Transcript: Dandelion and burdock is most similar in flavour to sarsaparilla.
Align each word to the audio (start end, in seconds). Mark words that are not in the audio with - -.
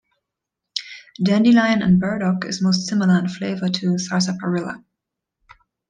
Dandelion 1.23 1.83
and 1.83 1.99
burdock 1.99 2.43
is 2.45 2.59
most 2.59 2.87
similar 2.87 3.19
in 3.19 3.29
flavour 3.29 3.69
to 3.69 3.99
sarsaparilla. 3.99 4.83